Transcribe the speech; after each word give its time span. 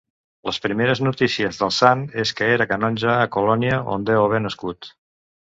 Les 0.47 0.57
primeres 0.61 1.01
notícies 1.07 1.59
del 1.63 1.73
sant 1.79 2.01
és 2.23 2.31
que 2.39 2.47
era 2.55 2.67
canonge 2.73 3.11
a 3.19 3.29
Colònia, 3.37 3.79
on 3.99 4.09
deu 4.11 4.25
haver 4.27 4.43
nascut. 4.49 4.93